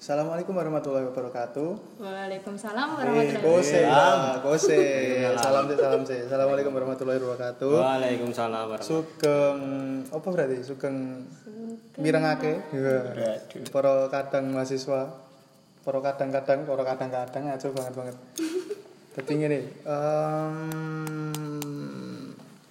[0.00, 2.00] Assalamualaikum warahmatullahi wabarakatuh.
[2.00, 4.32] Waalaikumsalam Eh, warahmatullahi kose, wabarakatuh.
[4.32, 4.78] ya, kose.
[5.36, 6.18] Salam sih, salam sih.
[6.24, 7.72] Assalamualaikum warahmatullahi wabarakatuh.
[7.76, 9.60] Waalaikumsalam warahmatullahi Sugeng
[10.08, 10.56] apa berarti?
[10.64, 10.96] Sugeng
[12.00, 12.64] mirengake.
[12.72, 12.96] Iya.
[13.68, 15.12] Para kadang mahasiswa.
[15.84, 18.16] Para kadang-kadang, para kadang-kadang aja banget banget.
[19.20, 20.56] Dadi ngene, em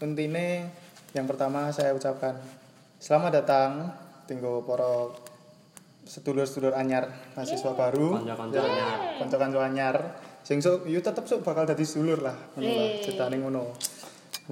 [0.01, 0.65] intine
[1.13, 2.33] yang pertama saya ucapkan
[2.97, 3.85] selamat datang
[4.25, 5.13] tinggal para
[6.09, 7.05] sedulur-sedulur anyar
[7.37, 8.17] mahasiswa baru.
[8.17, 8.97] Kanca-kanca Ya, anyar.
[9.21, 9.95] Kanca-kanca anyar.
[10.41, 12.85] Sing sok yo tetep sok bakal dadi sedulur lah, ngono lah.
[12.89, 13.05] Eh.
[13.05, 13.63] Ceritane ngono.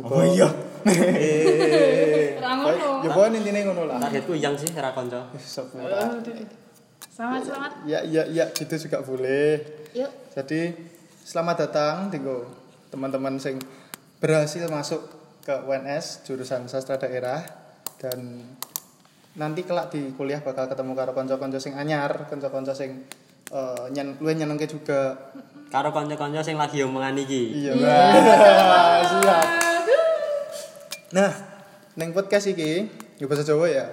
[0.06, 0.46] Oh iya.
[0.88, 2.38] Eh.
[2.38, 3.02] Ora ngono.
[3.02, 3.98] Ya pokoknya intine ngono lah.
[3.98, 5.34] Targetku yang sih ra kanca.
[5.42, 6.22] Selamat
[7.42, 7.72] selamat.
[7.90, 9.58] Ya ya ya gitu juga boleh.
[9.98, 10.38] Yuk.
[10.38, 10.78] Jadi
[11.26, 12.46] selamat datang tinggal
[12.94, 13.58] teman-teman sing
[14.22, 15.02] berhasil masuk
[15.42, 17.42] ke UNS jurusan sastra daerah
[17.98, 18.46] dan
[19.38, 23.06] nanti kelak di kuliah bakal ketemu karo kanca-kanca sing anyar, kanca-kanca sing
[23.48, 25.16] eh nyen luwih nyenengke juga.
[25.70, 27.64] Karo kanca-kanca sing lagi omongan iki.
[27.64, 27.74] Iya,
[29.12, 29.46] siap.
[31.14, 31.32] Nah,
[31.96, 32.88] neng podcast iki,
[33.22, 33.86] yo bahasa Jawa ya.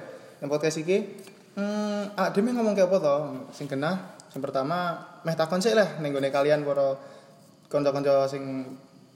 [0.43, 1.23] Neng podcast iki,
[1.55, 3.17] hmm, ah dhewe ngomong ke apa to?
[3.55, 6.99] Sing genah, sing pertama meh takon sik lah ning gone kalian para
[7.71, 8.75] kanca-kanca sing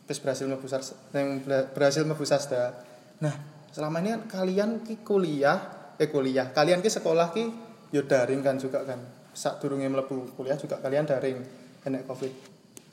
[0.09, 2.75] wis berhasil mlebu sas- sing berhasil mlebu sasda.
[3.23, 3.34] Nah,
[3.75, 5.59] selama ini kan kalian ki kuliah,
[5.99, 7.45] eh kuliah, kalian ki sekolah ki
[7.91, 9.03] yo daring kan juga kan.
[9.35, 11.39] Sak durunge mlebu kuliah juga kalian daring
[11.83, 12.33] kena Covid.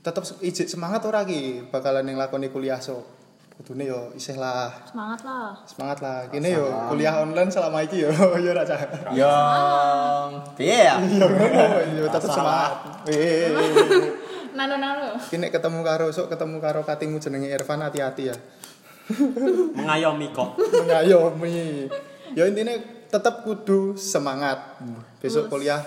[0.01, 3.01] Tetep ijik semangat ora ki bakalan yang lakoni kuliah so.
[3.55, 4.67] Kudune yo isih lah.
[4.83, 5.55] Semangat lah.
[5.63, 6.27] Semangat lah.
[6.27, 8.11] Kini yo kuliah online selama iki yo
[8.43, 8.79] yo ora cah.
[9.15, 10.99] Yang piye ya?
[11.95, 12.99] Yo yo tetep semangat.
[14.55, 15.15] Nano nano.
[15.31, 18.35] Kini ketemu karo sok ketemu karo katingmu jenenge Irfan hati-hati ya.
[19.75, 20.59] Mengayomi kok.
[20.83, 21.87] Mengayomi.
[22.35, 24.77] Yo intine tetep kudu semangat.
[25.23, 25.79] Besok kuliah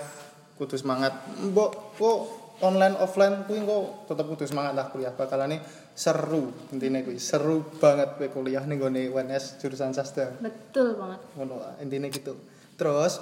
[0.57, 1.13] kudu semangat.
[1.45, 2.19] Mbok kok
[2.59, 5.63] online offline kuwi kok tetep kudu semangat lah kuliah bakalane
[5.95, 10.31] seru intine kuwi seru banget kowe kuliah ning gone UNS jurusan sastra.
[10.39, 11.19] Betul banget.
[11.39, 12.35] ngono intine gitu
[12.79, 13.19] terus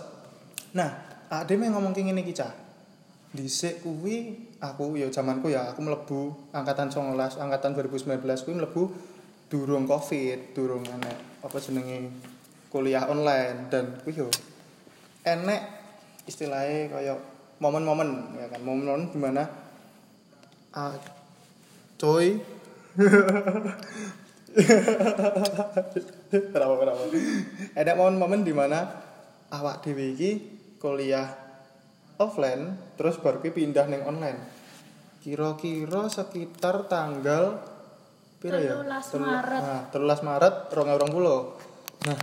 [0.73, 0.93] nah
[1.33, 2.53] ade meh ngomong ki ngene iki cah
[3.33, 8.83] dhisik kuwi aku ya zamanku ya aku mlebu angkatan 19 angkatan 2019 kuwi mlebu
[9.49, 12.09] durung covid durung enek apa jenenge
[12.77, 14.29] kuliah online dan kuwi yo
[15.25, 15.61] enek
[16.29, 17.13] istilahnya kaya
[17.57, 18.61] momen-momen ya kan?
[18.61, 19.43] Momen-momen di mana
[20.77, 20.93] ah
[21.97, 22.37] coy.
[26.27, 27.01] Kenapa kenapa?
[27.73, 28.85] Ada momen-momen di mana
[29.49, 30.31] awak dhewe iki
[30.77, 31.29] kuliah
[32.17, 34.37] offline terus baru ki pindah neng online.
[35.21, 37.57] Kira-kira sekitar tanggal
[38.37, 38.77] pira ya?
[38.85, 39.61] 13 Telu- Maret.
[39.65, 42.17] nah 13 Maret 2020 nah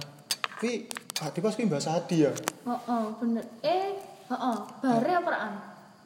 [0.65, 0.89] ki
[1.21, 2.33] adi pas ki bahasa adi ya?
[2.65, 3.45] Oh, oh bener.
[3.61, 3.93] Eh,
[4.33, 4.57] oh, oh.
[4.81, 5.55] bare apa raan?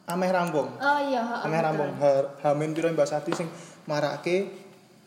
[0.09, 0.67] ameh rampung?
[0.81, 1.91] Oh iya, oh, ameh rampung.
[2.01, 3.47] Ha- hamin pira bahasa adi sing
[3.87, 4.51] marake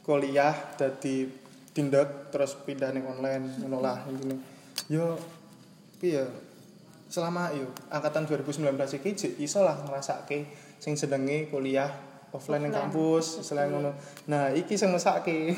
[0.07, 1.27] kuliah dadi
[1.75, 4.39] tindak terus pindah ning online ngono lah intine.
[4.87, 5.19] Yo
[5.99, 6.23] piye?
[7.13, 9.11] Selama yo angkatan 2019 iki
[9.43, 10.49] iso lah ngrasake
[10.81, 11.91] sing senenge kuliah
[12.33, 12.73] offline Offline.
[12.73, 13.93] kampus selain ngono
[14.25, 15.53] nah iki sing mesake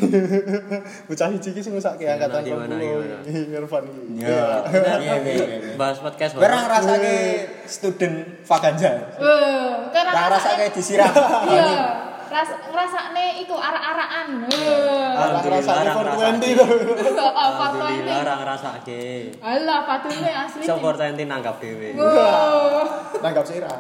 [1.07, 4.63] bocah iki sing mesake angkatan Gimana, gimana, 20 Irfan iki Ya.
[4.67, 5.75] Iya, iya, iya.
[5.75, 6.35] Bahas podcast.
[6.35, 7.17] Ngerasake
[7.65, 9.15] student Faganjar.
[9.17, 11.11] Eh, kan Orang ngerasake disiram.
[11.47, 11.71] Iya.
[12.25, 14.27] Ras ngrasakne iku arak-arakan.
[14.49, 15.15] Eh.
[15.15, 16.67] Alhamdulillah, rasane orang 420 lho
[17.15, 18.23] Oh, Alhamdulillah 420.
[18.23, 19.03] orang ngrasake.
[19.39, 20.63] Alah, patune asli.
[20.63, 21.91] So 420 nanggap dhewe.
[23.19, 23.77] Nanggap sirah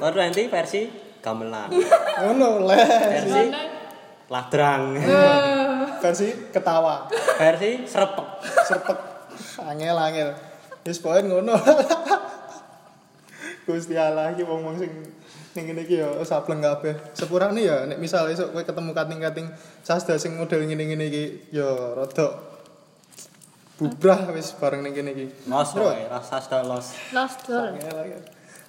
[0.00, 0.82] 420 versi
[1.24, 1.72] gamelan.
[2.20, 3.44] ngono le Versi
[4.28, 4.84] ladrang.
[6.04, 7.08] versi ketawa
[7.40, 8.28] Versi srepek.
[8.68, 8.98] serpek
[9.64, 10.28] angel angel
[10.84, 11.56] wis poin ngono
[13.64, 14.92] Gusti Allah iki wong-wong sing
[15.56, 17.16] ning ngene iki ya sableng kabeh.
[17.16, 19.46] Sepurane ya nek misal esuk kowe ketemu kating-kating
[19.80, 22.52] sasda sing model ngene-ngene iki ya rada
[23.80, 25.26] bubrah wis bareng ning kene iki.
[25.48, 26.92] Los wae, rasa sta los.
[27.16, 28.20] Angel.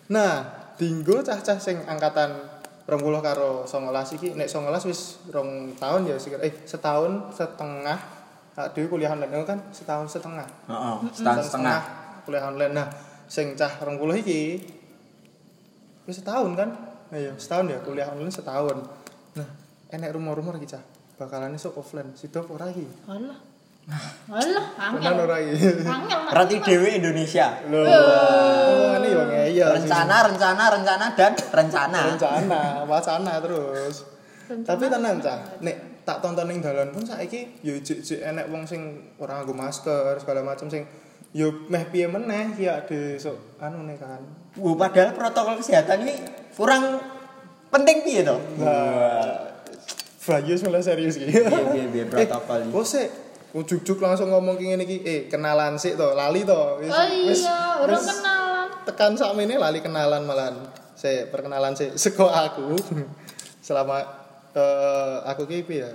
[0.07, 0.47] Nah,
[0.79, 2.54] dinggo cah-cah sing angkatan
[2.85, 8.15] 20 karo 19 iki nek 19 wis rong tahun ya sekitar eh setahun setengah
[8.55, 10.47] Hak dhewe kuliah online kan setahun setengah.
[10.71, 11.79] Heeh, setahun setengah.
[12.23, 12.73] kuliah online.
[12.73, 12.87] Nah,
[13.27, 14.63] sing cah 20 iki
[16.07, 16.71] wis setahun kan?
[17.11, 18.79] Ayo, setahun ya kuliah online setahun.
[19.35, 19.47] Nah,
[19.91, 20.79] enek rumor-rumor iki cah.
[21.19, 22.15] Bakalan esuk offline.
[22.15, 22.87] Sido ora iki.
[23.11, 23.54] Alah.
[23.85, 24.65] Alah,
[24.97, 25.25] Tenan angel.
[25.29, 25.85] ora iki.
[25.85, 26.19] Angel.
[26.25, 26.31] Mak.
[26.33, 27.47] Berarti Dewi Indonesia.
[27.69, 27.85] Lho.
[27.85, 29.69] Oh, ini yo ngeyel.
[29.77, 31.99] Rencana, rencana, rencana dan rencana.
[32.17, 34.09] rencana, wacana terus.
[34.45, 39.09] Tapi tenan cah, nek tak tonton ning dalan pun saiki yo jek-jek enek wong sing
[39.17, 40.85] ora nganggo masker segala macam sing
[41.33, 44.21] yo meh piye meneh ya de sok anu nih kan.
[44.61, 46.13] Wah, padahal protokol kesehatan ini
[46.53, 47.01] kurang
[47.69, 48.37] penting piye to?
[48.61, 49.53] Wah.
[50.25, 51.17] Bayu malah serius.
[51.21, 52.69] Piye piye piye protokol Eh,
[53.55, 56.83] ujuk-ujuk langsung ngomong ki ngene iki, eh kenalan sik to, lali to.
[56.83, 58.67] Wis- Oh iya, wis kenalan.
[58.83, 60.59] Tekan sakmene lali kenalan malahan.
[60.93, 62.75] Saya perkenalan sik seko aku.
[63.59, 64.03] Selama
[64.51, 65.91] eh, aku ki piye ya?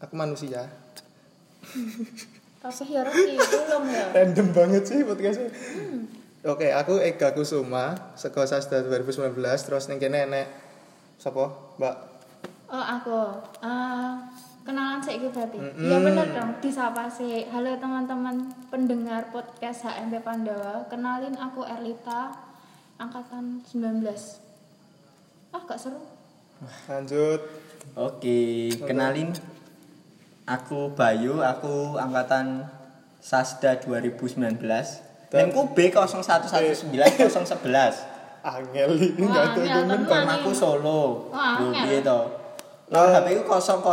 [0.00, 0.64] Aku manusia.
[2.58, 4.04] Tapi ya belum ya.
[4.14, 5.52] Random banget sih podcastnya.
[6.42, 10.46] Oke, aku Ega Kusuma, seko Sasda 2019, terus ning kene enek
[11.16, 11.50] sapa?
[11.76, 11.94] Mbak
[12.68, 13.18] Oh aku,
[13.58, 14.12] Eh,
[14.68, 15.56] kenalan sih gitu berarti.
[15.80, 17.48] Iya bener dong, disapa sih.
[17.48, 18.36] Halo teman-teman
[18.68, 20.84] pendengar podcast HMP Pandawa.
[20.92, 22.36] Kenalin aku Erlita,
[23.00, 24.04] angkatan 19.
[25.48, 25.96] Ah gak seru.
[26.84, 27.40] lanjut.
[27.96, 29.32] Oke, kenalin
[30.44, 32.68] aku Bayu, aku angkatan
[33.24, 34.36] Sasda 2019.
[35.32, 38.20] Dan- Nengku B0119011.
[38.38, 40.28] Angel ini Wah, enggak ada tenan.
[40.40, 41.32] Aku solo.
[41.32, 41.88] Wah, angel.
[41.88, 42.00] piye
[42.88, 43.84] Nah, HP ku 000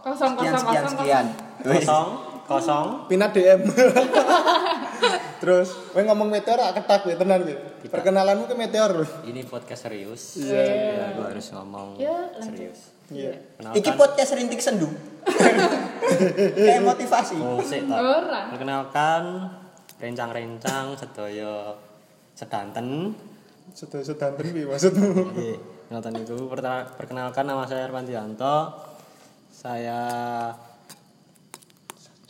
[0.00, 0.96] Kosong sekian kosong sekian kosong.
[0.96, 1.26] sekian.
[1.60, 2.08] Kosong,
[2.48, 2.86] kosong.
[3.04, 3.60] Pinat DM.
[5.40, 7.54] Terus, kowe ngomong meteor gak ketak kowe tenan kowe.
[7.84, 8.92] Perkenalanmu ke meteor.
[9.24, 10.40] Ini podcast serius.
[10.40, 10.64] Iya.
[10.64, 12.40] Ya, aku harus ngomong lanjut.
[12.40, 12.80] serius.
[13.12, 13.32] Iya.
[13.72, 13.96] Iki Kenalkan.
[13.96, 14.88] podcast rintik sendu.
[16.56, 17.36] Kayak motivasi.
[17.36, 17.84] Oh, sik.
[18.52, 19.22] Perkenalkan
[20.00, 21.76] rencang-rencang sedaya
[22.32, 23.12] sedanten.
[23.72, 25.34] Sedang-sedang piye maksudmu?
[25.34, 25.56] Nggih,
[25.90, 26.36] ngoten itu.
[26.98, 28.88] Perkenalkan nama saya Erwantianto.
[29.50, 30.02] Saya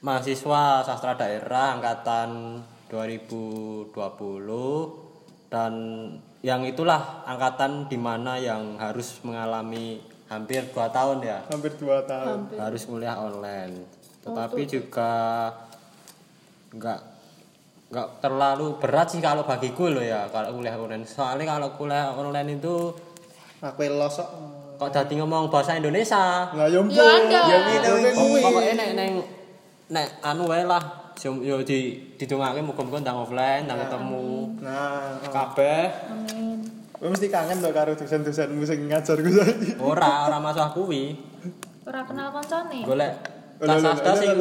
[0.01, 3.93] mahasiswa sastra daerah angkatan 2020
[5.53, 5.73] dan
[6.41, 10.01] yang itulah angkatan di mana yang harus mengalami
[10.33, 12.39] hampir 2 tahun ya Hampir 2 tahun.
[12.57, 13.85] harus kuliah online
[14.25, 15.13] tetapi juga
[16.73, 17.01] nggak
[17.91, 22.55] nggak terlalu berat sih kalau bagiku loh ya kalau kuliah online soalnya kalau kuliah online
[22.55, 22.95] itu
[23.61, 24.29] Aku los kok.
[24.79, 27.05] kok jadi ngomong bahasa Indonesia Lah yo Ya.
[27.29, 27.91] Ya gitu
[28.41, 29.13] pokoknya nek neng
[29.89, 30.81] nek anu wae lah
[31.19, 31.79] Yo- yo di
[32.15, 36.57] didongake muga-muga ndang offline ndang ketemu Nah, kabeh Amin.
[36.91, 39.77] kowe mesti kangen to karo dosen-dosenmu sing ngajar ku saiki.
[39.79, 41.17] ora ora masalah kuwi
[41.83, 42.81] Ora kenal koncone.
[42.83, 43.13] golek
[43.61, 44.33] Sing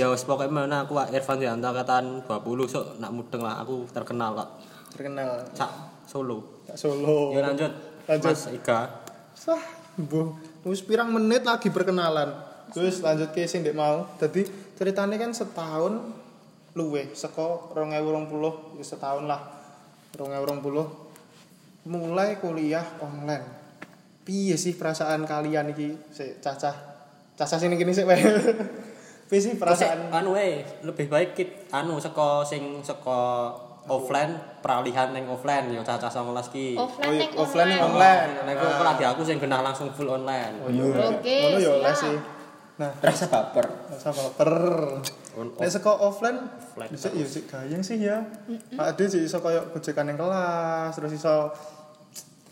[0.00, 4.32] ya wis pokoke mana aku Irfan Dianto angkatan 20 sok nak mudeng lah aku terkenal
[4.32, 4.48] kok
[4.96, 5.70] Terkenal sak
[6.08, 7.36] Solo Kak Solo.
[7.36, 8.36] ya lanjut Lanjut.
[8.36, 9.04] Mas Ika
[9.34, 9.58] Sah,
[9.98, 12.30] bu, wis pirang menit lagi perkenalan.
[12.70, 14.06] Terus lanjut ke sing ndek mau.
[14.22, 14.46] Jadi
[14.78, 16.00] ceritanya kan setahun
[16.78, 19.42] luwe seko 2020 wis setahun lah.
[20.14, 23.42] 2020 mulai kuliah online.
[24.22, 25.98] Piye sih perasaan kalian iki?
[26.14, 26.93] Sik cacah.
[27.34, 28.18] Cacah sini gini sik wae.
[29.24, 33.50] Piye sih perasaan perasaan anu wae lebih baik kit anu saka sing saka
[33.84, 38.20] offline peralihan ning offline yo cacah 19 ki Oh, Offline iya, ning offline ning online.
[38.32, 38.46] online.
[38.46, 40.84] nek kok lagi aku sing genah langsung full online Oh iya.
[41.10, 42.16] Oke, Ngono ya sih.
[42.74, 43.66] Nah, Rasa baper.
[43.86, 44.52] rasa baper.
[45.54, 46.38] Nek saka offline
[46.86, 48.18] bisa ya sik gayeng sih ya.
[48.74, 51.52] Ade sih iso koyo gojekan yang kelas, terus iso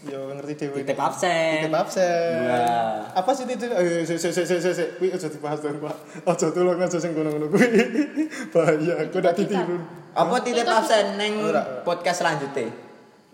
[0.03, 0.83] yo ngerti dhewe.
[0.83, 1.67] Titip absen.
[1.67, 2.35] Titip absen.
[2.49, 3.07] Wah.
[3.15, 5.95] Apa sih titip eh sik sik sik sik sik kuwi aja dibahas dong, Pak.
[6.27, 7.67] Aja tulung aja sing ngono-ngono kuwi.
[8.53, 9.77] Bahaya, aku ndak ditiru.
[10.13, 11.33] Apa titip absen neng
[11.87, 12.67] podcast selanjutnya?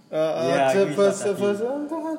[0.08, 1.36] Eh, Ya, bas tadi.
[1.36, 1.60] bas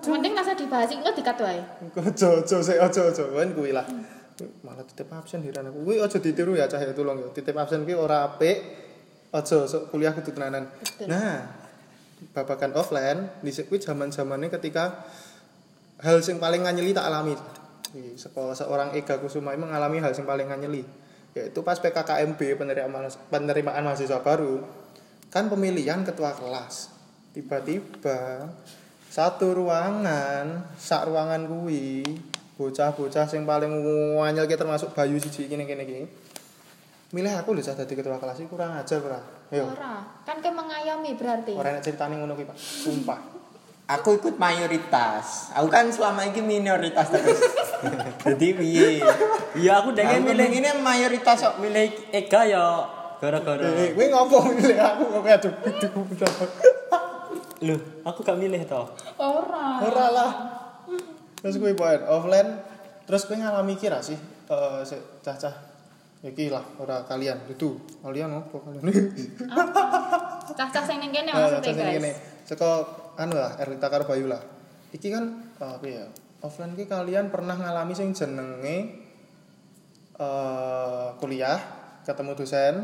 [0.06, 1.62] Penting masa dibahas engko dikat wae.
[1.98, 3.86] Aja aja sik aja aja kan kuwi lah.
[4.66, 5.86] Malah titip absen heran aku.
[5.86, 7.30] Kuwi aja ditiru ya cah ya tulung ya.
[7.34, 8.58] Titip absen kuwi ora apik.
[9.30, 10.66] Aja sok kuliah kudu tenanan.
[11.06, 11.46] Nah,
[12.36, 15.08] babakan offline di kuwi zaman-zamane ketika
[16.04, 17.36] hal sing paling nganyeli tak alami.
[17.90, 20.84] Iki, Seko seorang Ega Kusuma mengalami hal yang paling nganyeli
[21.38, 22.58] yaitu pas PKKMB
[23.30, 24.66] penerimaan mahasiswa baru
[25.30, 26.90] kan pemilihan ketua kelas.
[27.34, 28.50] Tiba-tiba
[29.10, 32.06] satu ruangan sak ruangan kuwi
[32.60, 33.72] bocah-bocah sing paling
[34.20, 36.04] wanyel ki termasuk Bayu siji kene kene iki
[37.16, 41.58] milih aku lho dadi ketua kelas kurang ajar ora yo Ora, kan ke mengayomi berarti.
[41.58, 43.20] ora enak ceritane ngono Pak sumpah
[43.98, 45.50] Aku ikut mayoritas.
[45.58, 47.42] Aku kan selama ini minoritas terus.
[48.30, 49.02] Jadi piye?
[49.58, 51.58] iya aku pengen milih ini mayoritas kok.
[51.58, 52.86] milih Ega ya
[53.20, 55.54] gara-gara eh kowe ngopo milih aku kok kayak aduh
[56.06, 56.32] udah
[57.68, 58.88] Loh, aku gak milih toh.
[59.20, 59.84] Ora.
[59.84, 60.32] ora lah
[61.44, 62.62] terus kowe poin offline
[63.04, 64.80] terus kowe ngalami kira sih eh
[65.24, 65.69] cah-cah
[66.20, 68.84] iki lah ora kalian itu kalian opo kalian
[70.50, 72.20] Cah-cah sing ning kene Nah, maksudnya guys.
[72.44, 72.84] Saka
[73.16, 74.42] anu lah Erlita karo Bayu lah.
[74.92, 75.24] Iki kan
[75.62, 76.06] eh, apa ya?
[76.44, 79.08] Offline ki kalian pernah ngalami sing jenenge
[80.20, 81.60] eh kuliah,
[82.04, 82.84] ketemu dosen,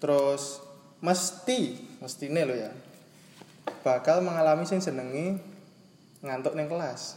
[0.00, 0.64] terus
[1.04, 2.72] mesti mestine lo ya
[3.80, 5.40] bakal mengalami sing jenenge
[6.20, 7.16] ngantuk ning kelas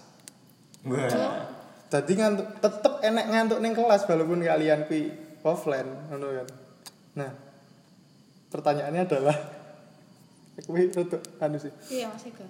[0.88, 1.48] Wah.
[1.92, 5.12] Dadi ngantuk tetep enek ngantuk ning kelas walaupun kalian kuwi
[5.44, 6.48] offline ngono kan.
[7.20, 7.32] Nah,
[8.50, 9.38] pertanyaannya adalah
[10.68, 11.74] kuwi rada anu sih.
[11.92, 12.48] Iya Mas Ega.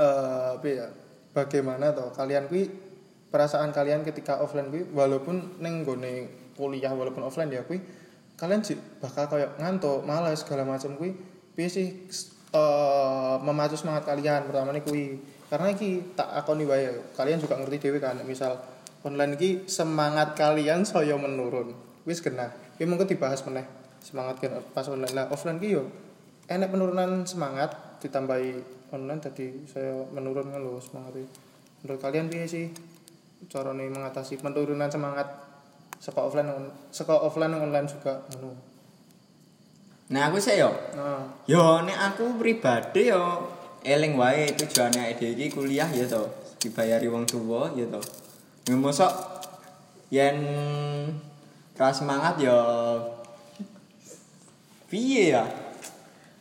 [0.00, 0.86] Eh, apa ya?
[1.30, 2.66] Bagaimana toh kalian kuwi
[3.30, 6.26] perasaan kalian ketika offline kuwi walaupun ning gone
[6.58, 7.78] kuliah walaupun offline ya kuwi
[8.34, 11.14] kalian sih bakal kayak ngantuk, malas segala macam kuwi
[11.54, 11.88] piye sih
[12.50, 17.78] eh memacu semangat kalian pertama nih kuwi karena iki tak akoni wae kalian juga ngerti
[17.78, 18.58] dhewe kan misal
[19.06, 23.62] online iki semangat kalian saya menurun wis kena iki mungkin dibahas meneh
[24.02, 25.86] semangat kan pas online lah offline ki yo
[26.50, 27.70] enek penurunan semangat
[28.02, 28.58] ditambahi
[28.90, 31.30] online tadi saya menurun lho semangatnya
[31.86, 32.66] menurut kalian piye sih
[33.46, 35.30] carane mengatasi penurunan semangat
[36.02, 36.50] saka offline
[36.90, 38.68] saka offline online juga ngono
[40.10, 40.74] Nah, aku sih yo.
[40.98, 43.46] nah Yo nek aku pribadi yo
[43.86, 46.26] eling wae tujuane ide iki kuliah ya to.
[46.58, 48.02] Dibayari wong tua ya to.
[48.66, 49.06] Ya mosok
[50.10, 50.42] yen
[51.80, 52.60] ra semangat yo.
[54.92, 55.48] Piye ya?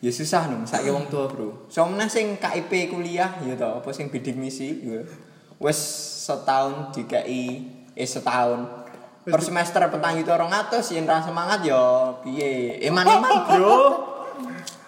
[0.03, 0.67] Ya susah nung.
[0.67, 1.72] Saiki wong tua, Bro.
[1.72, 5.00] Soalnya sing KIP kuliah ya to, apa sing bidik misi ya.
[5.63, 5.79] Wis
[6.27, 7.63] setahun dikai
[7.96, 8.67] eh setahun.
[9.24, 12.19] Per semester petang itu orang atas yen ra semangat yo.
[12.19, 12.84] Piye?
[12.84, 13.79] Iman-iman bro.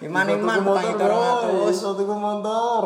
[0.04, 2.82] Iman-iman petang itu orang atas satu motor.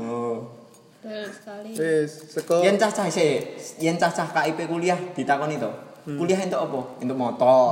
[0.00, 0.56] Oh.
[1.00, 1.70] Betul sekali.
[1.72, 3.40] wis saka yen cacah sih
[3.80, 7.66] yen cacah KIP kuliah ditakoni to kuliah untuk apa untuk motor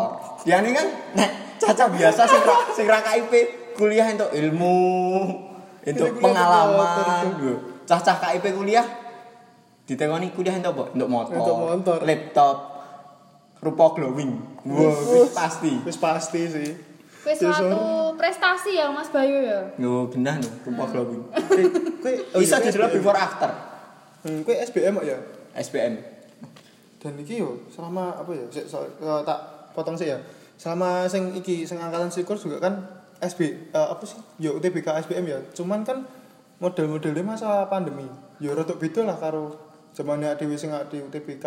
[0.45, 3.33] dia ini kan nek cacah biasa sing ra sing ra KIP
[3.75, 4.79] kuliah untuk ilmu
[5.83, 7.25] untuk pengalaman
[7.89, 8.85] cacah KIP kuliah
[9.89, 11.99] ditakoni kuliah untuk apa untuk motor Untuk motor.
[12.05, 12.57] laptop
[13.59, 14.33] rupa glowing
[14.69, 16.71] wah wis pasti wis pasti sih
[17.19, 19.61] Wis Ya, suatu prestasi ya Mas Bayu ya.
[19.77, 21.29] Yo benar nih, rupa glowing.
[22.01, 23.51] Kue, oh Bisa iya, didelok before after.
[24.25, 25.19] Hmm, kue SBM kok ya.
[25.53, 25.99] SBM.
[26.99, 28.45] Dan iki yo selama apa ya?
[28.51, 30.19] Sik, so, eh, tak potong sih ya.
[30.59, 32.83] Selama sing iki sing angkatan sikur juga kan
[33.23, 34.19] SB eh, apa sih?
[34.43, 35.39] Yo UTBK SBM ya.
[35.55, 36.03] Cuman kan
[36.59, 38.07] model-modelnya masa pandemi.
[38.43, 39.55] Yo rada beda lah karo
[39.95, 41.47] zamane dhewe sing di UTBK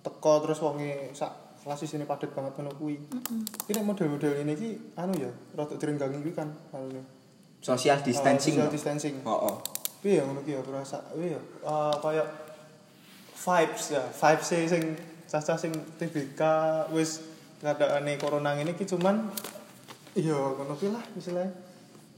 [0.00, 2.96] teko terus wonge sak kelas sini padat banget ngono kuwi.
[3.66, 7.04] Iki nek model-model ini iki anu ya, rada direnggangi kuwi kan anu.
[7.60, 8.54] Social distancing.
[8.56, 8.72] social no?
[8.72, 9.14] distancing.
[9.26, 9.56] Oh, oh.
[10.00, 12.22] Piye ya ngono ki ya berasa piye ya eh kaya
[13.36, 14.82] vibes ya, vibes e sing
[15.28, 16.40] cacah sing TBK
[16.96, 17.20] wis
[17.60, 19.28] ngadakane corona ngene ki cuman
[20.16, 21.52] iya ngono lah istilahnya.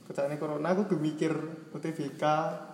[0.08, 1.36] Ketakane corona aku kudu mikir
[1.68, 2.22] UTBK,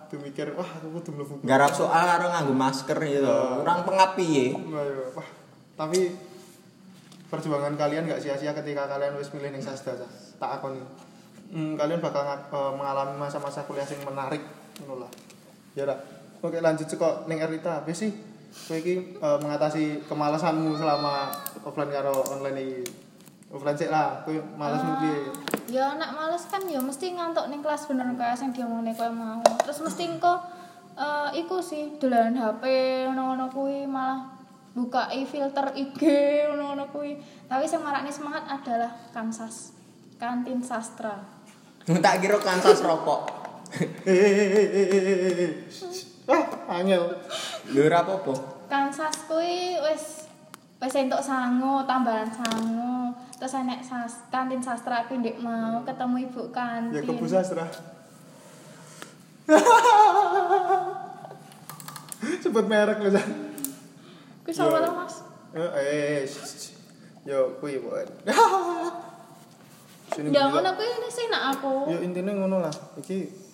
[0.07, 1.33] kudu mikir wah aku kudu mlebu.
[1.43, 3.27] Garap soal karo nganggo masker gitu.
[3.27, 3.59] Oh.
[3.59, 4.45] Orang pengapi ya.
[4.55, 5.05] Wah, iya.
[5.11, 5.27] Wah,
[5.75, 6.15] tapi
[7.27, 9.99] perjuangan kalian gak sia-sia ketika kalian wis milih ning sastra
[10.39, 10.79] tak akoni.
[11.51, 14.39] Hmm, kalian bakal eh, mengalami masa-masa kuliah yang menarik
[14.79, 15.11] ngono lah.
[15.75, 15.99] Ya dak.
[16.39, 17.83] Oke lanjut kok ning Erita.
[17.83, 18.11] Piye sih
[18.65, 21.29] kowe iki eh, mengatasi kemalasanmu selama
[21.61, 22.81] offline karo online iki?
[23.51, 25.19] Offline sih lah, kowe malasmu Ah, piye?
[25.69, 29.43] Ya anak males kan ya mesti ngantuk ning kelas bener kayak sing diomongne kowe mau.
[29.63, 30.33] Terus mesti engko
[30.95, 32.63] eh iku sih dolanan HP
[33.11, 34.31] ngono-ngono kuwi malah
[34.71, 35.99] buka filter IG
[36.47, 37.19] ngono-ngono kuwi.
[37.51, 39.75] Tapi sing marakne semangat adalah Kansas.
[40.15, 41.19] Kantin sastra.
[42.05, 43.29] Tak kira kansas rokok.
[46.25, 46.41] Ah,
[46.81, 47.03] angel.
[47.69, 48.33] Lho ora apa-apa.
[48.65, 50.25] Kansas kuwi wis
[50.81, 53.13] wis entuk sangu, tambahan sangu.
[53.37, 56.97] Terus enek sas, kantin sastra kuwi ndek mau ketemu ibu kantin.
[56.97, 57.65] Ya kebu sastra.
[62.41, 63.29] Sebut merek loh, San.
[64.41, 64.85] Kuwi sapa Yo.
[64.85, 65.15] to, Mas?
[65.53, 66.25] Eh, eh.
[67.25, 68.09] Yo, kuwi buat.
[70.15, 70.47] Ya gila.
[70.47, 71.91] ngono kuwi ini sih nak aku.
[71.91, 72.71] Yo intinya ngono lah.
[72.95, 73.44] Iki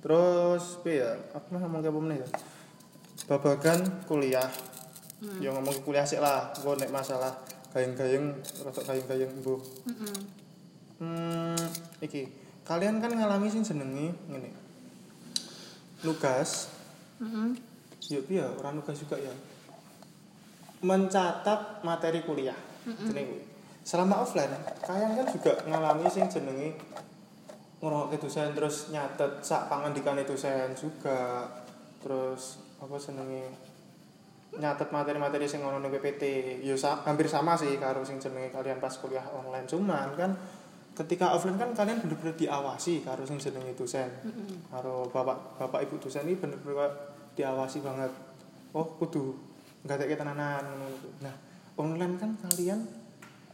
[0.00, 1.12] terus piye ya?
[1.36, 2.28] Apa mah ngomong ke apa ya?
[3.28, 4.50] Babagan kuliah.
[5.40, 6.52] Yo ngomong ke kuliah sih lah.
[6.56, 7.36] Engko nek masalah
[7.70, 9.60] gayeng-gayeng, rada gayeng-gayeng mbuh.
[9.86, 10.16] Heeh.
[11.00, 11.64] Hmm,
[12.04, 12.28] iki
[12.64, 14.50] kalian kan ngalami sing jenenge ngene.
[16.00, 16.72] Nugas,
[17.20, 17.48] Heeh.
[18.08, 19.32] ya piye ora nugas juga ya.
[20.80, 22.56] Mencatat materi kuliah.
[22.88, 23.42] Jenenge kuwi.
[23.80, 24.52] Selama offline,
[24.84, 26.28] kalian kan juga ngalami sing
[27.80, 31.48] jenenge ngrungokke dosen terus nyatet sak pangandikane dosen juga.
[32.04, 33.48] Terus apa jenenge
[34.60, 36.24] nyatet materi-materi sing ono ning PPT.
[36.60, 39.64] Ya sa- hampir sama sih karo sing jenenge kalian pas kuliah online.
[39.64, 40.36] Cuman kan
[40.92, 44.12] ketika offline kan kalian bener-bener diawasi karo sing jenenge dosen.
[44.68, 46.92] Karo bapak bapak ibu dosen ini bener-bener kayak
[47.32, 48.12] diawasi banget.
[48.76, 49.32] Oh, kudu
[49.88, 50.92] nggak tenanan ngono.
[51.24, 51.32] Nah,
[51.80, 52.84] online kan kalian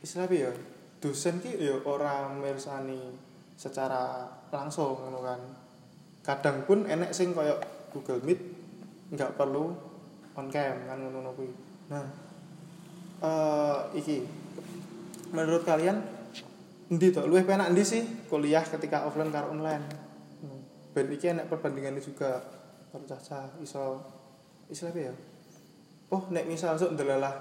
[0.03, 0.53] istilah apa ya?
[0.97, 3.13] dosen ki ya ora mirsani
[3.57, 5.41] secara langsung ngono kan.
[6.23, 7.57] Kadang pun enek sing koyo
[7.91, 8.41] Google Meet
[9.17, 9.73] nggak perlu
[10.37, 11.33] on cam kan ngono
[11.89, 12.07] nah
[13.25, 14.23] eh iki.
[15.33, 15.99] Menurut kalian
[16.93, 17.25] endi to?
[17.25, 19.85] Luwih penak endi sih kuliah ketika offline karo online?
[20.45, 20.61] Hmm.
[20.93, 22.45] ben iki enek perbandingannya juga
[22.93, 24.05] karo cah-cah iso
[24.71, 25.15] apa ya?
[26.13, 27.35] Oh nek misal sok ndelalah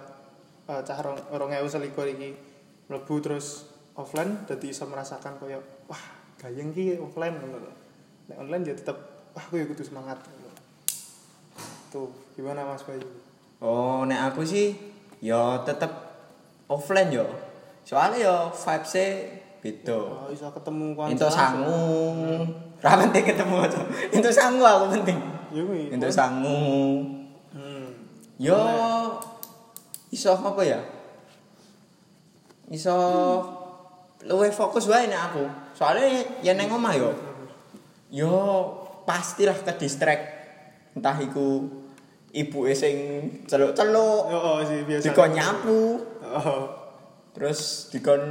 [0.69, 2.29] uh, cah rong 2021 iki
[2.89, 6.03] mlebu terus offline dadi iso merasakan koyo wah
[6.39, 7.71] gayeng ki offline ngono lho.
[8.31, 8.97] Nek online dia tetep
[9.31, 10.19] wah aku ya kudu semangat.
[11.91, 13.07] Tuh, gimana Mas Bayu?
[13.63, 14.75] Oh, nek aku sih
[15.23, 15.89] ya tetep
[16.67, 17.25] offline yo.
[17.87, 18.95] Soalnya yo vibes
[19.63, 19.97] beda.
[19.97, 21.15] Oh, iso ketemu kanca.
[21.15, 21.79] Itu sangu.
[22.83, 23.79] Ra penting ketemu aja.
[24.11, 25.17] Itu sangu aku penting.
[25.55, 25.89] Ya kuwi.
[25.89, 26.61] Itu sangu.
[27.55, 27.87] Hmm.
[28.35, 28.59] Yo
[30.11, 30.83] iso apa ya?
[32.67, 32.97] Iso
[34.25, 35.46] luwih fokus wae nek aku.
[35.77, 37.12] Soalnya ya neng omah yo.
[38.10, 38.34] Yo
[39.05, 40.24] pastilah ke distract.
[40.98, 41.67] Entah iku
[42.36, 42.96] ibu sing
[43.46, 45.03] celuk-celuk, Yo oh, sih biasa.
[45.12, 45.82] dikon nyapu,
[46.25, 46.63] Oh.
[47.36, 48.24] terus dikon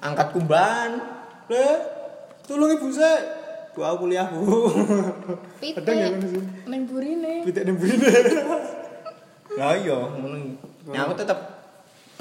[0.00, 0.90] angkat kumban.
[1.50, 1.68] Le,
[2.46, 3.38] tolong ibu saya.
[3.70, 4.66] Bu aku kuliah, Bu.
[5.62, 6.10] Pitik Kadang ya
[6.90, 7.46] burine.
[7.46, 7.94] Pitik nembune.
[9.54, 10.58] Lah iya, ngono.
[10.90, 11.38] Nah, aku tetep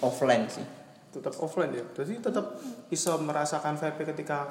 [0.01, 0.65] offline sih.
[1.09, 1.85] Tetap offline ya.
[1.97, 4.49] Jadi tetap bisa merasakan vibe ketika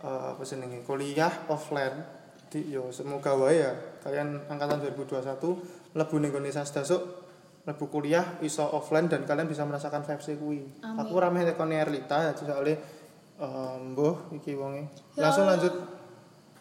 [0.00, 2.18] eh, apa jenenge kuliah offline.
[2.50, 3.70] Di yo semoga wae ya
[4.02, 7.02] kalian angkatan 2021 mlebu ning gone Sasda sok
[7.62, 10.66] mlebu kuliah iso offline dan kalian bisa merasakan vibes kuwi.
[10.82, 10.98] Amin.
[10.98, 12.74] Aku rame tekone Erlita ya soalnya
[13.38, 14.90] eh, mbuh iki wonge.
[15.14, 15.74] Langsung lanjut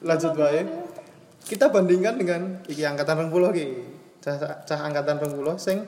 [0.05, 0.61] lanjut wae.
[1.39, 3.67] Kita bandingkan dengan iki angkatan 20 iki.
[4.19, 4.35] Cah,
[4.67, 5.87] cah angkatan 20 sing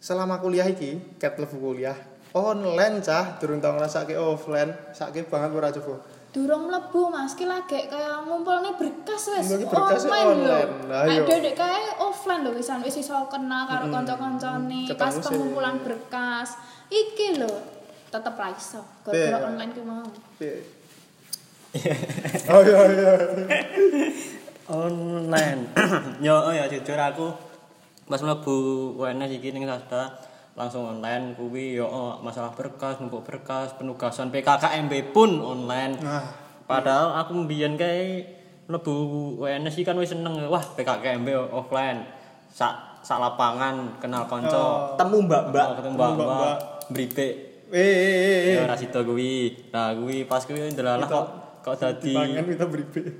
[0.00, 1.96] selama kuliah iki ket lebu kuliah
[2.34, 3.38] online cah.
[3.38, 4.74] Durung tau ngrasake offline.
[4.90, 6.02] Sakit banget ora coba.
[6.34, 9.54] Durung mlebu Mas, ki lagi kayak ngumpulne berkas wis.
[9.54, 10.70] Wis online online.
[10.90, 11.24] Nek yo.
[11.30, 12.50] dedek kae offline lho.
[12.58, 14.90] Wisan wis iso kenal karo kanca-kancane.
[14.90, 15.22] Ketemu pas sih.
[15.30, 16.58] pengumpulan berkas.
[16.90, 17.54] Iki lho.
[18.10, 18.82] Tetep ra iso.
[19.14, 19.38] Iya.
[19.46, 20.02] online ki mau.
[22.50, 23.14] Oh iya iya.
[24.66, 25.60] Online.
[26.26, 27.30] Yo oh ya jujur aku
[28.10, 28.54] pas mlebu
[29.00, 35.10] UNS iki ning Sasda langsung online kuwi yo oh, masalah berkas numpuk berkas penugasan PKKMB
[35.10, 35.98] pun online.
[35.98, 36.22] Nah.
[36.64, 38.22] Padahal aku mbiyen kae
[38.70, 38.94] mlebu
[39.44, 40.38] iki kan wis seneng.
[40.46, 42.06] Wah PKKMB offline.
[42.54, 44.94] Sak sak lapangan kenal kanca.
[44.94, 45.66] Temu mbak-mbak.
[45.66, 46.26] Oh, ketemu mbak-mbak.
[46.26, 46.56] mbak-mbak.
[46.94, 47.32] Bribek
[47.74, 49.50] eh eh eh eh ya ora sida kuwi.
[49.74, 51.26] Nah kuwi pas kuwi ndelalah kok
[51.66, 52.66] kok dadi kita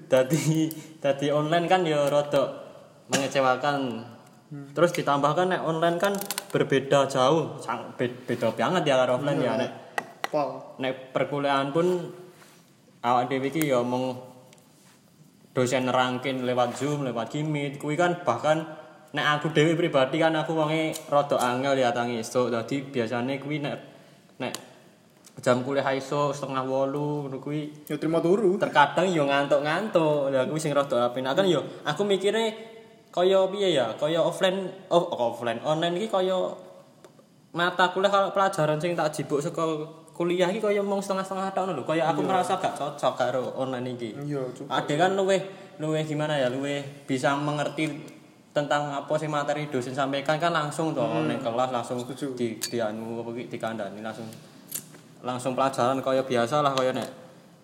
[0.06, 0.70] dadi
[1.02, 2.62] dadi online kan ya rada
[3.10, 4.04] mengecewakan
[4.52, 6.12] terus ditambahkan nek online kan
[6.52, 7.58] berbeda jauh.
[7.58, 9.56] Sang be- beda banget ya karo offline ya.
[9.56, 9.72] Nek
[10.28, 10.48] pol.
[10.78, 12.10] nek perkuliahan pun
[13.02, 14.14] awak dhewe iki ya mung
[15.54, 18.66] dosen nerangkin lewat Zoom, lewat Gimit, kuwi kan bahkan
[19.14, 22.50] nek aku dhewe pribadi kan aku wonge rada angel ya tangi esuk.
[22.50, 23.74] Dadi biasane kuwi nek
[24.42, 24.54] nek
[25.42, 28.58] jam kuliah esuk setengah wolu ngono kuwi yo terima turu.
[28.58, 30.34] terkadang yo ngantuk-ngantuk.
[30.34, 32.73] Lah kuwi sing rada apenak kan yo aku mikire
[33.14, 33.94] kaya piye ya?
[33.94, 36.34] Kaya offline oh offline online iki kaya
[37.54, 39.62] mata kuliah kalau pelajaran sing tak jibuk saka
[40.10, 41.86] kuliah iki kaya mung setengah-setengah tahun lho.
[41.86, 44.18] Kaya aku merasa gak cocok karo online iki.
[44.26, 45.38] iya Ade kan luweh
[45.78, 46.50] luweh gimana ya?
[46.50, 47.86] Luweh bisa mengerti
[48.54, 52.38] tentang apa sih materi dosen sampaikan kan langsung toh ning kelas langsung Setuju.
[52.38, 54.30] di di anu apa ki dikandani langsung
[55.26, 57.10] langsung pelajaran kaya biasa lah kaya nek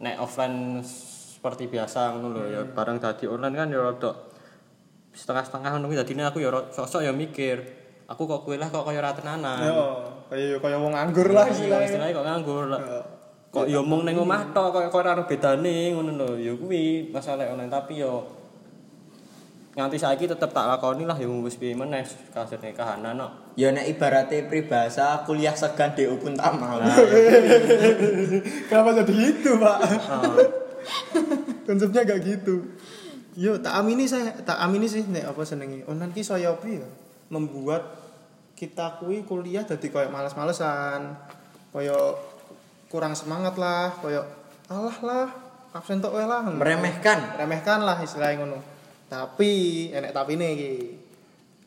[0.03, 4.30] nek offline seperti biasa ngono lho ya barang dadi online kan ya rada
[5.21, 7.61] setengah-setengah ngono kuwi dadine aku ya sosok ya mikir
[8.09, 9.61] aku kok kuwi lah kok kaya ra tenanan.
[9.61, 10.01] Yo
[10.33, 11.87] kaya kaya wong nganggur lah Iya, istilahnya.
[11.87, 12.81] istilahnya kok nganggur lah.
[12.81, 13.01] Yo.
[13.51, 16.29] kok ya mung ning omah tok kok kok ora ono bedane ngono lho.
[16.41, 17.71] Ya kuwi masalah online.
[17.71, 18.25] Tapi yo
[19.71, 22.03] nganti saiki tetep tak lakoni lah ya wis piye meneh
[22.35, 23.55] kasus nikahan no.
[23.55, 26.81] Ya nek ibaratnya pribahasa kuliah segan DO pun tak mau.
[28.73, 29.79] kenapa jadi gitu pak?
[31.69, 32.57] Konsepnya gak gitu
[33.39, 35.87] yo tak amini saya tak amini sih nek apa senengi.
[35.87, 36.87] Online ki saya apa ya?
[37.31, 37.83] Membuat
[38.59, 41.15] kita kui kuliah jadi kayak males-malesan.
[41.71, 42.19] Kayak
[42.91, 44.27] kurang semangat lah kayak
[44.67, 45.27] alah lah
[45.71, 46.43] absen tok lah.
[46.51, 47.39] Meremehkan.
[47.39, 48.59] remehkan lah istilahnya ngono.
[49.07, 49.51] Tapi
[49.95, 50.55] enek tapi nih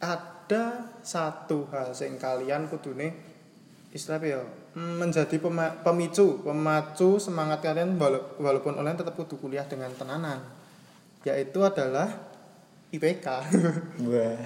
[0.04, 3.16] ada satu hal sing kalian kudune
[3.96, 4.42] istilahnya ya?
[4.74, 10.42] Mm, menjadi pema- pemicu pemacu semangat kalian wala- walaupun online tetap kudu kuliah dengan tenanan
[11.24, 12.08] yaitu adalah
[12.94, 13.28] IPK
[14.12, 14.40] Wah.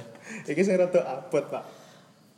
[0.47, 1.63] iki sing rada abot pak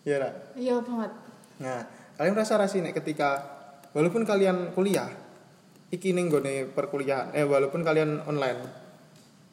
[0.07, 0.29] ya Ra?
[0.55, 1.11] Iya banget.
[1.59, 1.79] Nah,
[2.15, 3.43] kalian merasa rasih nek ketika
[3.91, 5.11] walaupun kalian kuliah
[5.89, 8.61] iki ning nggone perkuliahan eh walaupun kalian online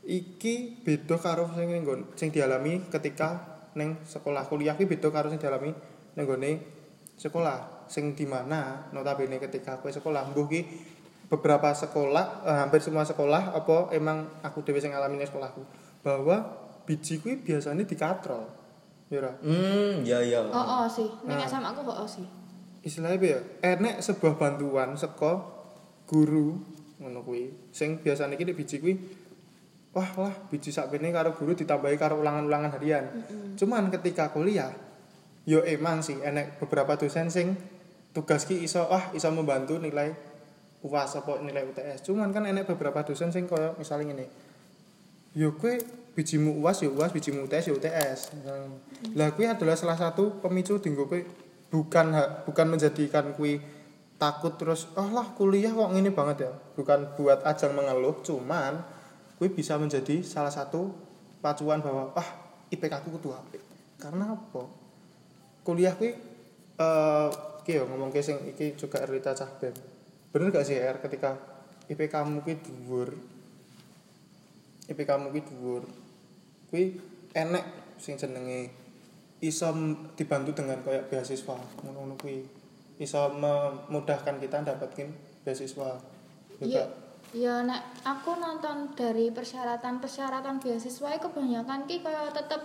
[0.06, 5.40] iki beda karo sing ning sing dialami ketika ning sekolah kuliah iki beda karo sing
[5.40, 5.72] dialami
[6.14, 6.50] ning nggone
[7.16, 10.60] sekolah sing di mana notabene ketika aku sekolah mbuh ki
[11.26, 15.62] beberapa sekolah eh, hampir semua sekolah apa emang aku dhewe sing ngalami ning sekolahku
[16.00, 16.46] bahwa
[16.86, 18.46] biji kuwi biasanya dikatrol
[19.10, 20.42] ya ora Hmm, ya ya.
[20.42, 21.06] Oh, oh sih.
[21.26, 21.46] Ning Nah.
[21.46, 22.26] SMA aku kok oh sih.
[22.82, 23.40] istilahnya apa ya
[23.74, 25.42] enek sebuah bantuan saka
[26.06, 26.54] guru
[27.02, 28.94] ngono kuwi sing biasanya iki biji kuwi
[29.90, 33.04] wah wah biji sakbene karo guru ditambahi karo ulangan-ulangan harian
[33.58, 34.70] cuman ketika kuliah
[35.42, 37.58] yo emang sih enek beberapa dosen sing
[38.14, 40.14] tugas ki iso wah iso membantu nilai
[40.84, 44.26] UAS apa nilai UTS cuman kan enek beberapa dosen sing koyo misalnya ngene
[45.36, 45.76] yo kowe
[46.16, 48.20] bijimu UAS ya UAS bijimu UTS ya UTS
[49.16, 51.20] lah kuwi adalah salah satu pemicu dinggo kowe
[51.70, 52.14] bukan
[52.46, 53.60] bukan menjadikan kuwi
[54.16, 56.52] takut terus oh lah kuliah kok ngene banget ya.
[56.76, 58.80] Bukan buat ajang mengeluh cuman
[59.36, 60.92] kuwi bisa menjadi salah satu
[61.44, 62.28] pacuan bahwa ah
[62.72, 63.62] IPK ku kudu apik.
[64.00, 64.64] Karena apa?
[65.62, 66.16] Kuliah kuwi
[66.76, 67.28] eh
[67.66, 69.74] yo ngomong ke sing iki juga Rita Cahbem
[70.30, 71.36] bener gak sih R ketika
[71.86, 73.08] IPK mu kuwi dhuwur
[74.86, 75.82] IPK mu kuwi dhuwur
[76.70, 76.84] kuwi
[77.32, 77.64] enek
[77.96, 78.70] sing jenenge
[79.40, 79.68] iso
[80.16, 82.42] dibantu dengan kayak beasiswa ngono-ngono kuwi
[82.96, 85.12] iso memudahkan kita dapetin
[85.44, 86.00] beasiswa
[86.56, 86.64] Iya.
[86.64, 86.84] juga
[87.34, 92.62] Ya nek aku nonton dari persyaratan-persyaratan beasiswa iki kebanyakan ki kaya tetep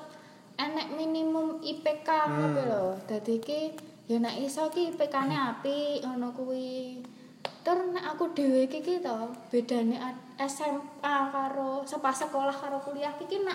[0.56, 2.32] enek minimum IPK Hmm.
[2.56, 2.86] ngono lho.
[3.04, 3.62] Dadi ki
[4.08, 7.02] ya nek iso ki IPK-ne apik ngono kuwi.
[7.62, 9.94] Nek aku dhewe iki ki to, bedane
[10.42, 13.54] SMA karo sepas sekolah karo kuliah iki nek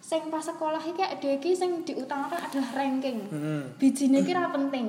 [0.00, 3.28] sing pas sekolah iki dhewe iki sing diutamakan adalah ranking.
[3.28, 3.62] Heeh.
[3.76, 4.88] Bijine ki ra penting.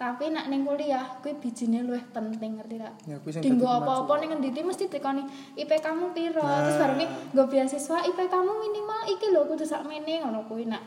[0.00, 2.94] Tapi nek ning kuliah kuwi bijine luwih penting ngerti tak?
[3.06, 5.22] Ya, kuwi sing Dinggo apa-apa ning ngendi mesti tekoni
[5.54, 6.42] IPK-mu piro.
[6.42, 6.66] Nah.
[6.66, 6.98] Terus bareng
[7.36, 10.82] nggo beasiswa IPK-mu minimal iki lho kudu sakmene ngono kuwi nak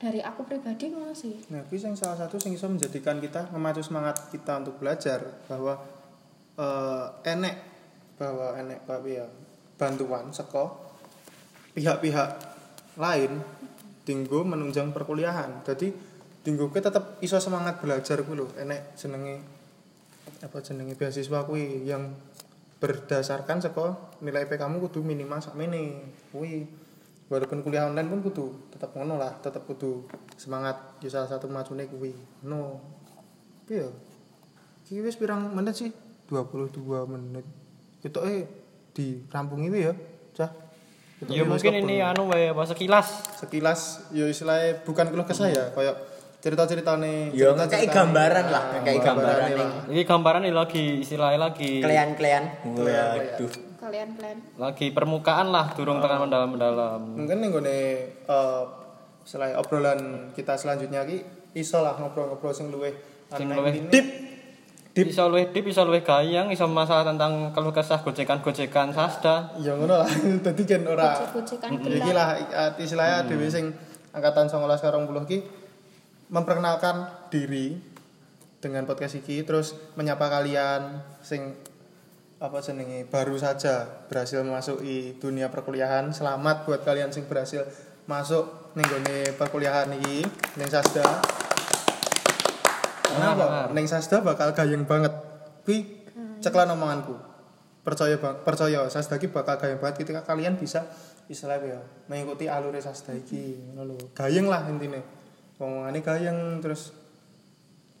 [0.00, 1.46] dari aku pribadi ngono sih.
[1.54, 5.78] Nah, kuwi sing salah satu sing iso menjadikan kita memacu semangat kita untuk belajar bahwa
[6.54, 7.56] eh enek
[8.18, 9.26] bahwa enek ya.
[9.74, 10.70] Bantuan saka
[11.74, 12.28] pihak-pihak
[12.94, 13.42] lain
[14.06, 15.66] dinggo menunjang perkuliahan.
[15.66, 15.90] Jadi
[16.46, 19.42] dinggo kuwi tetep iso semangat belajar lho, enek jenenge
[20.44, 22.14] apa jenenge beasiswa kuwi yang
[22.78, 26.84] berdasarkan saka nilai IPK kamu kudu minimal sakmene kuwi.
[27.24, 30.04] Walaupun kuliah online pun kudu tetap ngono lah tetap kudu
[30.36, 32.14] semangat ya salah satu macune kuwi.
[32.46, 32.78] No
[33.66, 33.82] piye?
[33.82, 33.88] Ya
[34.84, 35.90] iki wis pirang menit sih
[36.26, 37.44] 22 menit
[38.00, 38.44] itu eh
[38.90, 39.94] dirampungi wi ya
[40.32, 40.50] cah
[41.14, 43.38] Ketok Ya wis mungkin ini anu wae apa sekilas.
[43.38, 45.94] sekilas ya istilahnya bukan keluh kesah ya kayak
[46.40, 47.70] cerita-ceritane Ya, cerita-ceritane.
[47.70, 49.68] kayak gambaran lah, kayak gambaran nih.
[49.88, 52.44] Ini gambaran ini lagi istilahnya lagi Klean-klean.
[52.60, 53.40] Klean-klean.
[53.40, 53.50] Waduh.
[53.78, 54.38] Kalian-kalian.
[54.56, 57.00] lagi permukaan lah durung tekan mendalam-mendalam.
[57.14, 57.62] mungkin nih gue
[59.24, 60.00] selain obrolan
[60.32, 62.92] kita selanjutnya ki iso lah ngobrol-ngobrol sing luwih
[63.30, 63.88] Sing ini.
[63.88, 64.06] deep.
[64.94, 65.10] Deep.
[65.10, 69.50] Iso luwih deep, iso luwih gayang, iso masalah tentang keluh kesah gojekan-gojekan sasda.
[69.58, 70.06] ya ngono lah.
[70.46, 72.38] Dadi kan ora Ya iki lah
[72.78, 73.74] istilahnya dhewe sing
[74.14, 75.38] angkatan 19 karo 10 ki
[76.30, 77.74] memperkenalkan diri
[78.62, 81.58] dengan podcast iki terus menyapa kalian sing
[82.38, 86.14] apa jenenge baru saja berhasil masuki dunia perkuliahan.
[86.14, 87.66] Selamat buat kalian sing berhasil
[88.06, 88.86] masuk ning
[89.34, 90.22] perkuliahan iki
[90.54, 91.33] ning Sasda
[93.14, 93.44] Kenapa?
[93.70, 95.14] Ning Sasda bakal gayeng banget.
[95.62, 96.04] Kuwi
[96.42, 97.14] ceklan omonganku.
[97.84, 100.88] Percaya bang, percaya Sasda iki bakal gayeng banget ketika kalian bisa
[101.30, 103.96] istilahnya ya mengikuti alur Sasda iki ngono lho.
[104.12, 105.00] Gayeng lah intine.
[105.60, 107.04] Omongane gayeng terus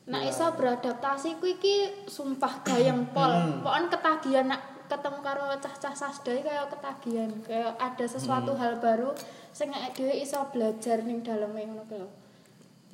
[0.04, 3.64] Nak iso beradaptasi kuwi iki sumpah gayeng pol.
[3.64, 9.16] Pokoknya ketagihan nak ketemu karo cah-cah sasda iki kaya ketagihan, kayak ada sesuatu hal baru
[9.48, 12.23] sing dhewe iso belajar ning daleme ngono kuwi.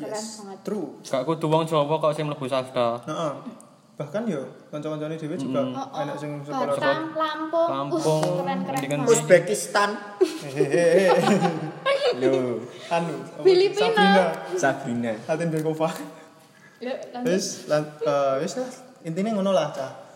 [0.01, 0.59] Keren yes, banget.
[0.65, 0.87] true.
[1.05, 3.05] Gak kudu wong Jawa kok sing mlebu sasda.
[3.05, 3.33] Heeh.
[4.01, 4.41] Bahkan yo
[4.73, 5.93] kanca-kancane dhewe juga oh.
[5.93, 6.73] enak sing sekolah
[7.13, 9.05] Lampung, Lampung, uh, keren-keren.
[9.05, 9.93] Uzbekistan.
[12.17, 13.15] Loh, anu?
[13.45, 14.33] Filipina.
[14.57, 15.13] Sabrina
[15.53, 15.93] Berkova
[16.81, 17.29] Yuk, lanjut.
[17.29, 18.73] wis eh, wis lah
[19.05, 20.11] intinya ngono lah cah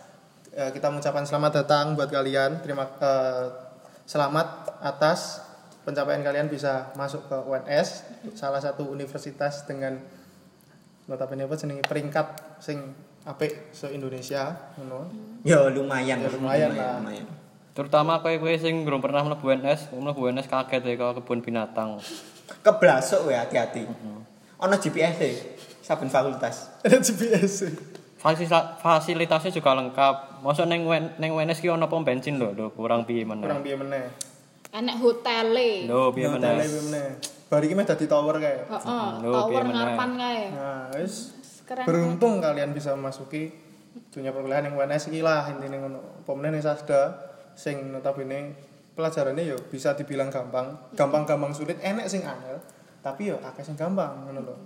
[0.55, 3.51] Eh, kita mengucapkan selamat datang buat kalian terima eh,
[4.07, 5.43] selamat atas
[5.85, 7.89] pencapaian kalian bisa masuk ke UNS
[8.33, 10.01] salah satu universitas dengan
[11.05, 12.27] notabene apa jenenge peringkat
[12.59, 12.81] sing
[13.23, 15.09] apik se Indonesia ngono
[15.45, 16.19] Ya lumayan.
[16.19, 16.97] Ya, lumayan lah.
[16.99, 17.29] lumayan.
[17.77, 22.01] Terutama kowe kowe sing belum pernah mlebu UNS, mlebu UNS kaget ya ke kebun binatang.
[22.65, 23.85] Keblasok ya hati-hati.
[24.57, 25.31] Ono GPS e
[25.81, 26.73] saben fakultas.
[26.87, 27.69] ada GPS
[28.17, 30.41] Fasila- fasilitasnya juga lengkap.
[30.41, 33.45] Masa neng wen neng Wenes ki ono pom bensin lho, lho kurang piye meneh.
[33.45, 34.09] kurang piye meneh
[34.75, 35.87] enek hotele.
[35.87, 36.67] Lho piye Hotele meneh.
[36.67, 37.09] piye meneh?
[37.47, 38.67] Bari iki meh dadi tower kae.
[38.67, 40.43] Heeh tower ngarepan kae.
[40.51, 41.31] Nah wis.
[41.65, 43.49] Keren beruntung kalian bisa memasuki
[44.13, 46.27] dunia perkuliahan yang UNS iki lah intine ngono.
[46.27, 47.15] Apa meneh ning Sasda
[47.55, 48.59] sing notabene
[48.99, 50.93] pelajarannya yo bisa dibilang gampang.
[50.99, 52.59] Gampang-gampang sulit enek sing angel
[53.01, 54.57] tapi yo akeh sing gampang ngono lho.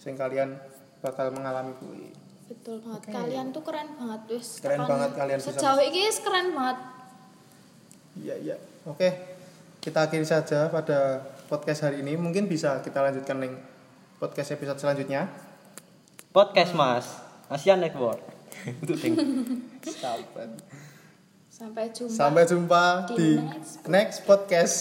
[0.00, 0.56] Sing kalian
[1.04, 2.08] bakal mengalami kuwi.
[2.48, 3.12] Betul banget.
[3.12, 4.64] Kalian tuh keren banget wis.
[4.64, 6.78] Keren banget kalian bisa sejauh ini keren banget.
[8.18, 8.56] Iya iya.
[8.88, 9.37] Oke
[9.88, 13.56] kita akhiri saja pada podcast hari ini mungkin bisa kita lanjutkan ning
[14.20, 15.32] podcast episode selanjutnya
[16.28, 17.08] Podcast Mas.
[17.48, 18.20] Asian Network.
[18.84, 19.00] Untuk
[19.88, 20.50] Sahabat.
[21.48, 24.74] sampai jumpa Sampai jumpa Di di, next next podcast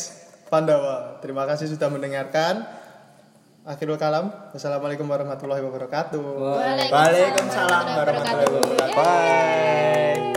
[0.51, 1.23] Pandawa.
[1.23, 2.67] Terima kasih sudah mendengarkan.
[3.63, 4.27] Akhirul kalam.
[4.51, 6.19] Wassalamualaikum warahmatullahi wabarakatuh.
[6.19, 8.95] Waalaikumsalam Waalaikumsalam warahmatullahi wabarakatuh.
[8.99, 10.17] Bye.